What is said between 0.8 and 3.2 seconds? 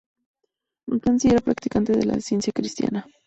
McKenzie era practicante de la Ciencia Cristiana.